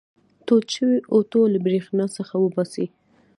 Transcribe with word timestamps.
تود 0.45 0.65
شوی 0.73 0.97
اوتو 1.13 1.41
له 1.53 1.59
برېښنا 1.65 2.05
څخه 2.17 2.35
وباسئ. 2.39 2.85